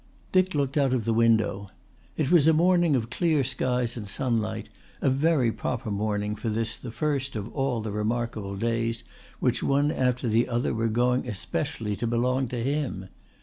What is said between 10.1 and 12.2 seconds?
the other were going especially to